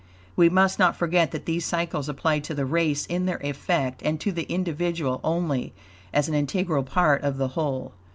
We 0.35 0.49
must 0.49 0.79
not 0.79 0.95
forget 0.95 1.29
that 1.29 1.45
these 1.45 1.63
cycles 1.63 2.09
apply 2.09 2.39
to 2.39 2.55
the 2.55 2.65
race 2.65 3.05
in 3.05 3.27
their 3.27 3.37
effect, 3.43 4.01
and 4.03 4.19
to 4.19 4.31
the 4.31 4.51
individual 4.51 5.21
only 5.23 5.73
as 6.11 6.27
an 6.27 6.33
integral 6.33 6.81
part 6.81 7.21
of 7.21 7.37
the 7.37 7.49
whole. 7.49 7.91